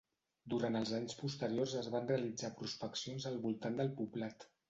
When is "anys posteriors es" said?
0.99-1.91